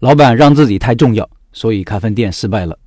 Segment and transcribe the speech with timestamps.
[0.00, 2.78] 老板让自己太重要，所以开分店失败了。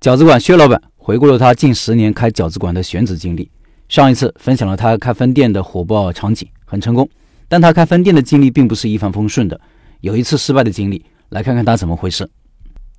[0.00, 3.50] 饺子馆薛老板回顾了他近十年开饺子馆的选址经历。
[3.88, 7.08] 上一次分享了他开分店的火爆场景，很成功。
[7.46, 9.60] 但他开分店的经历并不是一帆风顺的，
[10.00, 11.04] 有一次失败的经历。
[11.30, 12.26] 来看看他怎么回事。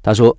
[0.03, 0.35] 他说，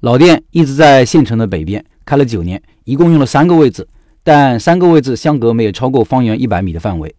[0.00, 3.86] 老店一直在县城的北边，开了九年，一共用了三个位置，
[4.22, 7.14] 但三个位置相隔没有超过方圆一百米的范围。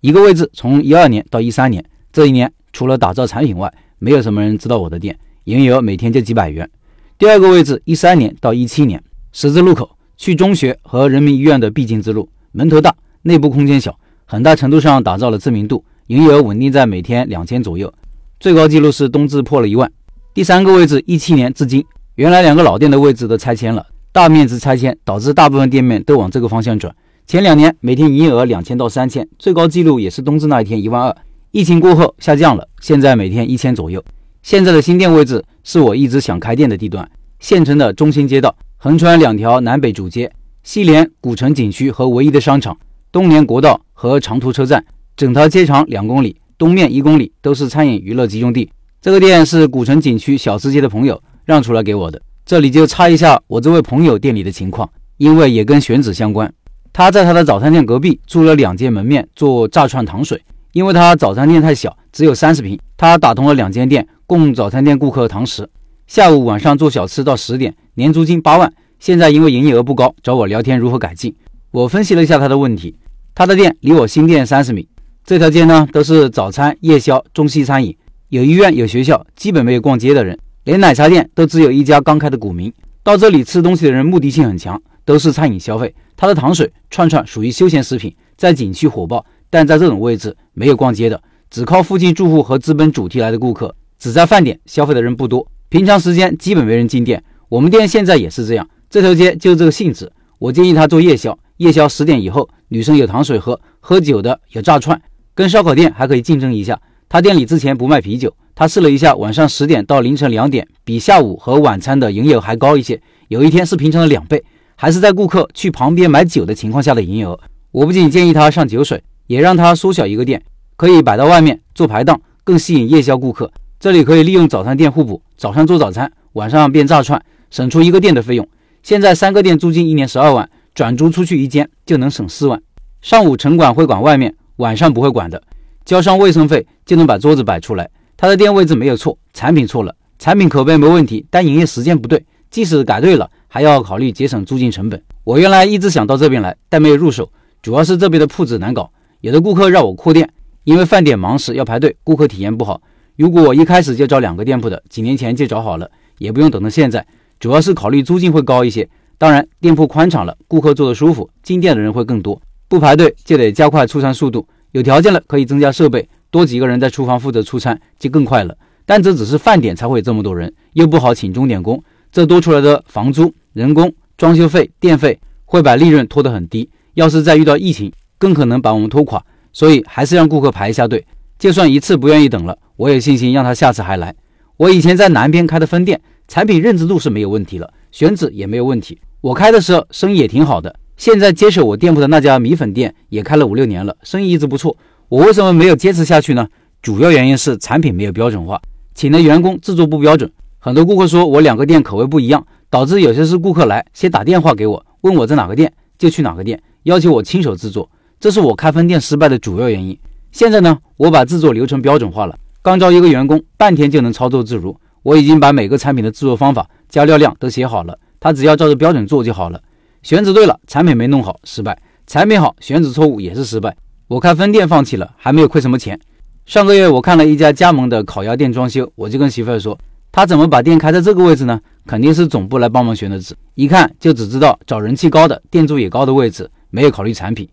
[0.00, 6.68] 一个位置从一二年到一三年，这一年除了打造产品外，没有什么人知道我的店，营业额每天就几百元。
[7.16, 9.00] 第二个位置，一三年到一七年，
[9.32, 12.92] 十字路口，去中学和人民医院的必经之路，门头大，
[13.22, 13.96] 内部空间小，
[14.26, 17.94] 很大程度上打造了知名度，营业额稳定在每天两千左右，
[18.40, 19.90] 最高记录是冬至破了一万。
[20.34, 21.84] 第三个位置，一七年至今，
[22.16, 26.92] 原来两个老店的位置都拆迁了，大面积拆迁导致大部分店面都往这个方向转。
[27.24, 31.16] 前两年每天营业额两千到三千，最高记录也是冬至那一天一万二。
[31.54, 34.04] 疫情过后下降了，现在每天一千左右。
[34.42, 37.08] 现在的新店位置是我一直想开店的地段，
[37.38, 40.28] 县城的中心街道，横穿两条南北主街，
[40.64, 42.76] 西连古城景区和唯一的商场，
[43.12, 44.84] 东连国道和长途车站，
[45.16, 48.68] 整条街长两公里，东面一公里都是餐饮娱乐集中地。
[49.00, 56.52] 这个店是古城景区小吃街的朋友让出来给我的，这里就插一下我这位朋友店里的情况，因为也跟选址相关。
[56.92, 60.42] 他在他的早餐店隔壁租了两间门面做炸串糖水。
[60.74, 65.68] 因为他早餐店太小，只有三十平，他打通了两间店，供早餐店顾客堂食。
[66.08, 68.72] 下午晚上做小吃到十点，年租金八万。
[68.98, 71.32] 现在因为营业额不高，找我聊天如何改进。
[71.70, 72.96] 我分析了一下他的问题，
[73.36, 74.88] 他的店离我新店三十米，
[75.24, 77.96] 这条街呢都是早餐、夜宵、中西餐饮，
[78.30, 82.72] 有医院、有学校，基本没有逛街的人，连奶茶店都只有一家刚开的古茗。
[83.04, 85.94] 到这里吃东西的人目的性很强，都是餐饮消费。
[86.16, 89.24] 他的糖水、串串属于休闲食品，在景区火爆。
[89.54, 97.22] 但在这种位置没有逛街的，只靠附近住户和资本主题来的顾客，只在饭点消费的人不多，平常时间基本没人进店。
[97.48, 100.10] 我们店现在也是这样，这条街就这个性质。
[100.40, 105.00] 我建议他做夜宵，夜宵十点以后，女生有糖水喝，喝酒的有炸串，
[105.36, 106.80] 跟烧烤店还可以竞争一下。
[107.08, 114.42] 他店里之前不卖啤酒，他试了一下，晚上十点到凌晨两点，比下午和晚餐的营业额还高一些，有一天是平常的两倍，
[114.74, 117.38] 还是在顾客去旁边买酒的情况下的营业额。
[117.70, 119.00] 我不仅建议他上酒水。
[119.26, 120.42] 也让他缩小一个店，
[120.76, 123.50] 可以摆到外面做排档，更吸引夜宵顾客。
[123.80, 128.48] 这里可以利用早餐店互补，早上做早餐，晚上变炸串，省出一个店的费用。
[128.82, 132.60] 现在三个店租金一年十二万，转租出去一间就能省四万。
[133.02, 135.42] 上午城管会管外面，晚上不会管的，
[135.84, 137.90] 交上卫生费就能把桌子摆出来。
[138.16, 142.24] 他的店位置没有错，产品错了，产品口碑没问题，但营业时间不对。
[142.50, 145.02] 即使改对了，还要考虑节省租金成本。
[145.24, 147.28] 我原来一直想到这边来，但没有入手，
[147.60, 148.90] 主要是这边的铺子难搞。
[149.24, 150.28] 有的顾客让我扩店，
[150.64, 152.82] 因为饭点忙时要排队，顾客体验不好。
[153.16, 157.06] 如果我一开始就找两个店铺的，几年前就找好了，也不用等到现在。
[157.40, 158.86] 主要是考虑租金会高一些，
[159.16, 162.38] 当然店铺宽敞了，顾客坐得舒服，进店的人会更多。
[162.68, 168.54] 不排队就得加快出餐速度，有条件了可以增加设备，多几个人在厨房负责出餐就更快了。
[168.84, 171.82] 但这只是饭点才会有这么多人，又不好请钟点工，
[172.12, 176.68] 这多出来的房租、人工、装修费、电费会把利润拖得很低。
[176.92, 181.06] 要是再遇到疫情，更可能把我们拖垮，所以还是让顾客排一下队。
[181.38, 184.14] 就算一次不愿意等了，我有信心让他下次还来。
[184.56, 188.98] 我以前在南边开的分店，产品认知度是没有问题了，选址也没有问题。
[189.20, 190.74] 我开的时候生意也挺好的。
[190.96, 194.76] 现在接手我店铺的那家米粉店也开了五六年了，生意一直不错。
[195.08, 196.46] 我为什么没有坚持下去呢？
[196.80, 198.60] 主要原因是产品没有标准化，
[198.94, 200.30] 请的员工制作不标准。
[200.58, 207.90] 很多顾客说我两个店口味不一样，导致有些是顾客来先打电话给我，问我在哪个店就去哪个店，要求我亲手制作。
[208.24, 209.94] 这是我开分店失败的主要原因。
[210.32, 214.74] 现在呢，我把制作流程标准化了，刚招一个员工，半天就能操作自如。
[215.02, 219.60] 我已经把每个产品的制作方法、加料量都写好了，他只要照着标准做就好了。
[220.02, 221.74] 选址对了，产品没弄好失败；
[222.06, 223.76] 产品好，选址错误也是失败。
[224.08, 226.00] 我开分店放弃了，还没有亏什么钱。
[226.46, 229.78] 上个月我看了一家加盟的烤鸭店装修，我就跟媳妇儿说，
[230.10, 231.60] 他怎么把店开在这个位置呢？
[231.86, 237.46] 肯定是总部来帮忙选的址，一看就只知道找人气高的、店租也高的位置，没有考虑产品。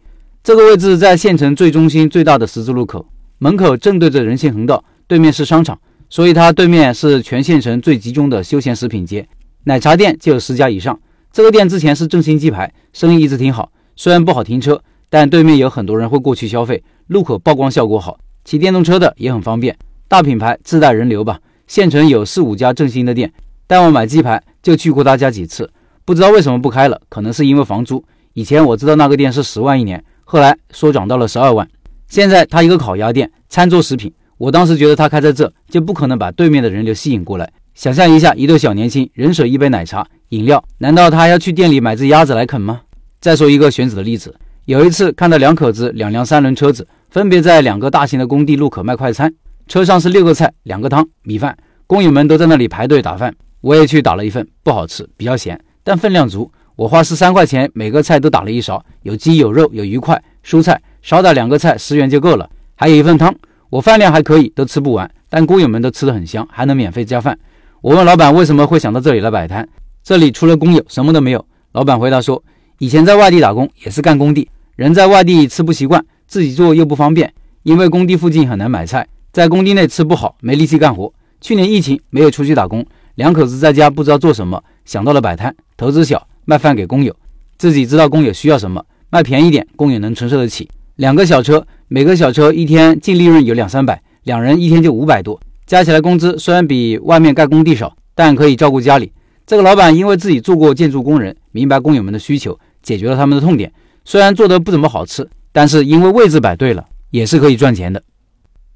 [0.44, 3.06] 这个位置在县城最中心、最大的十字路口，
[3.38, 5.80] 门口正对着人行横道，对面是商场，
[6.10, 9.28] 所以它对面是全县城最集中的休闲食品街。
[9.66, 11.00] 奶茶店就有十家以上。
[11.32, 13.72] 这个店之前是正新鸡排，生意一直挺好。
[13.96, 19.78] 虽然不好停车，但对面有很多人会过去消费，路口曝光效果好，骑电动车的也很方便。
[20.08, 21.40] 大品牌自带人流吧。
[21.68, 23.32] 县城有四五家正新的店，
[23.68, 25.70] 但我买鸡排就去过他家几次，
[26.04, 28.04] 不知道为什么不开了，可能是因为房租。
[28.34, 30.04] 以前我知道那个店是十万一年。
[30.32, 31.68] 后来说涨到了十二万，
[32.08, 37.52] 现在他一个烤鸭店，餐桌食品，我当时觉得他开在这，就不可能把对面的人流吸引过来。
[37.74, 42.80] 想象一下，一对小年轻，人手一杯奶茶、饮料，难道他还要去店里买只鸭子来啃吗？
[43.20, 44.34] 再说一个选址的例子，
[44.64, 49.34] 有一次看到两口子两辆三轮车子，分别在两个大型的工地路口卖快餐，
[49.68, 53.36] 车上是六个菜、两个汤、米饭，工友们都在那里排队打饭。
[53.60, 56.50] 我也去打了一份，不好吃，比较咸，但分量足。
[56.76, 63.34] 我花十三块钱，每个菜都打了一勺，有鸡有肉有鱼块，蔬菜少打两个菜十元就够了，还有一份汤。
[63.70, 67.38] 我饭量还可以，都吃不完，但工友们都吃得很香，还能免费加饭。
[67.82, 69.68] 我问老板为什么会想到这里来摆摊？
[70.04, 71.46] 这里除了工友什么都没有。
[71.74, 72.44] 老板回答说，
[72.80, 77.34] 以前在外地打工也是干工地，人在外地吃不习惯，自己做又不方便，
[77.64, 81.14] 因为工地附近很难买菜，在工地内吃不好，没力气干活。
[81.40, 82.86] 去年疫情没有出去打工。
[83.16, 87.16] 两口子在家不知道做什么，想到了摆摊，投资小，卖饭给工友，
[87.58, 90.70] 自己知道工友需要什么，卖便宜点，工友能承受得起。
[90.96, 99.12] 两个小车，每个小车一天净利润有两三百，两人一天就五百多，加起来工资虽然比外面盖工地少，但可以照顾家里。
[99.46, 103.72] 这个老板因为自己做过建筑工人，明白工友们的需求，解决了他们的痛点。
[104.06, 108.02] 虽然做的不怎么好吃，但是因为位置摆对了，也是可以赚钱的。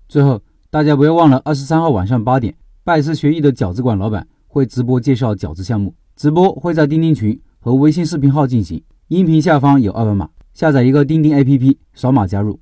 [0.07, 2.53] 最后，大家不要忘了二十三号晚上八点。
[2.83, 12.59] 拜师学艺的饺子馆老板会直播介绍饺子项目，直播会在钉钉群和微信视频号进行，音频下方有二维码，下载一个钉钉 APP，扫码加入。